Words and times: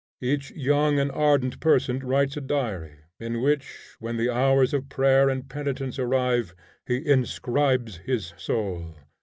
Each 0.23 0.49
young 0.49 0.97
and 0.97 1.11
ardent 1.11 1.59
person 1.59 1.99
writes 1.99 2.35
a 2.35 2.41
diary, 2.41 3.01
in 3.19 3.39
which, 3.39 3.77
when 3.99 4.17
the 4.17 4.31
hours 4.33 4.73
of 4.73 4.89
prayer 4.89 5.29
and 5.29 5.47
penitence 5.47 5.99
arrive, 5.99 6.55
he 6.87 7.05
inscribes 7.07 7.97
his 7.97 8.33
soul. 8.35 8.95